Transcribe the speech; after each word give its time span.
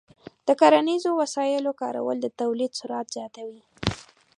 د 0.47 0.49
کرنیزو 0.61 1.11
وسایلو 1.21 1.71
کارول 1.81 2.17
د 2.21 2.27
تولید 2.39 2.71
سرعت 2.79 3.07
زیاتوي. 3.15 3.61